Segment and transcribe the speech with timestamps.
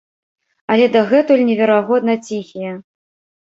[0.75, 2.73] Але дагэтуль неверагодна ціхія.